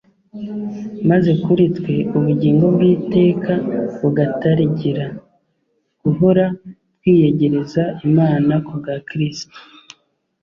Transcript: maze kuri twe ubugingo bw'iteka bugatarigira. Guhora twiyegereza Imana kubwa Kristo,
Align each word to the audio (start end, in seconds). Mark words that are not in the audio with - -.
maze 1.09 1.31
kuri 1.43 1.65
twe 1.77 1.95
ubugingo 2.17 2.65
bw'iteka 2.75 3.53
bugatarigira. 3.99 5.05
Guhora 6.03 6.45
twiyegereza 6.97 7.83
Imana 8.07 8.53
kubwa 8.67 8.93
Kristo, 9.09 9.57